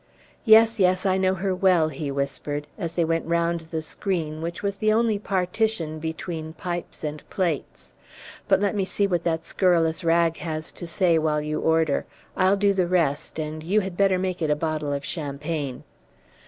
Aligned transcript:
Yes, 0.45 0.79
yes, 0.79 1.05
I 1.05 1.19
know 1.19 1.35
her 1.35 1.53
well," 1.53 1.89
he 1.89 2.09
whispered, 2.09 2.65
as 2.75 2.93
they 2.93 3.05
went 3.05 3.27
round 3.27 3.61
the 3.61 3.83
screen 3.83 4.41
which 4.41 4.63
was 4.63 4.77
the 4.77 4.91
only 4.91 5.19
partition 5.19 5.99
between 5.99 6.53
pipes 6.53 7.03
and 7.03 7.23
plates; 7.29 7.93
"but 8.47 8.59
let 8.59 8.73
me 8.75 8.83
see 8.83 9.05
what 9.05 9.23
that 9.25 9.45
scurrilous 9.45 10.03
rag 10.03 10.37
has 10.37 10.71
to 10.71 10.87
say 10.87 11.19
while 11.19 11.39
you 11.43 11.59
order. 11.61 12.07
I'll 12.35 12.57
do 12.57 12.73
the 12.73 12.87
rest, 12.87 13.39
and 13.39 13.61
you 13.61 13.81
had 13.81 13.95
better 13.95 14.17
make 14.17 14.41
it 14.41 14.49
a 14.49 14.55
bottle 14.55 14.91
of 14.91 15.05
champagne." 15.05 15.83